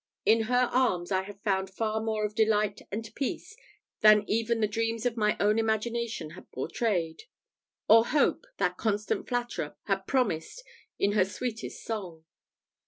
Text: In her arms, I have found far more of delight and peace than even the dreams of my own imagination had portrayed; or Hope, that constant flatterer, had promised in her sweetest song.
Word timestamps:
In 0.25 0.41
her 0.45 0.67
arms, 0.73 1.11
I 1.11 1.21
have 1.25 1.43
found 1.43 1.69
far 1.69 2.01
more 2.01 2.25
of 2.25 2.33
delight 2.33 2.81
and 2.91 3.07
peace 3.13 3.55
than 3.99 4.23
even 4.27 4.59
the 4.59 4.67
dreams 4.67 5.05
of 5.05 5.15
my 5.15 5.37
own 5.39 5.59
imagination 5.59 6.31
had 6.31 6.49
portrayed; 6.49 7.25
or 7.87 8.07
Hope, 8.07 8.45
that 8.57 8.77
constant 8.77 9.27
flatterer, 9.29 9.75
had 9.83 10.07
promised 10.07 10.63
in 10.97 11.11
her 11.11 11.23
sweetest 11.25 11.83
song. 11.83 12.25